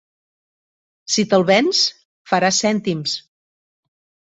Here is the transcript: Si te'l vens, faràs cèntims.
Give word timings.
Si 1.17 1.27
te'l 1.35 1.47
vens, 1.51 1.85
faràs 2.35 2.67
cèntims. 2.67 3.19